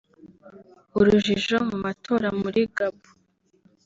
Urujijo 0.99 1.55
mu 1.67 1.75
matora 1.83 2.27
muri 2.41 2.61
Gabon 2.75 3.13